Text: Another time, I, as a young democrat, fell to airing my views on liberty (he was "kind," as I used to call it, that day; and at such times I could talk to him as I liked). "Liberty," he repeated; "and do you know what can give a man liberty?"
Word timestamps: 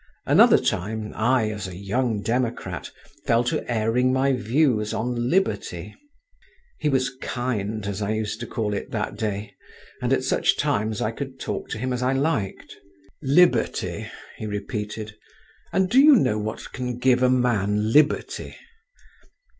Another 0.25 0.57
time, 0.57 1.13
I, 1.15 1.51
as 1.51 1.67
a 1.67 1.75
young 1.75 2.23
democrat, 2.23 2.89
fell 3.27 3.43
to 3.43 3.63
airing 3.71 4.11
my 4.11 4.33
views 4.33 4.95
on 4.95 5.29
liberty 5.29 5.93
(he 6.79 6.89
was 6.89 7.11
"kind," 7.21 7.85
as 7.85 8.01
I 8.01 8.09
used 8.13 8.39
to 8.39 8.47
call 8.47 8.73
it, 8.73 8.89
that 8.89 9.15
day; 9.15 9.53
and 10.01 10.11
at 10.11 10.23
such 10.23 10.57
times 10.57 11.01
I 11.01 11.11
could 11.11 11.39
talk 11.39 11.69
to 11.69 11.77
him 11.77 11.93
as 11.93 12.01
I 12.01 12.13
liked). 12.13 12.77
"Liberty," 13.21 14.07
he 14.37 14.47
repeated; 14.47 15.13
"and 15.71 15.87
do 15.87 15.99
you 16.01 16.15
know 16.15 16.39
what 16.39 16.71
can 16.73 16.97
give 16.97 17.21
a 17.21 17.29
man 17.29 17.93
liberty?" 17.93 18.57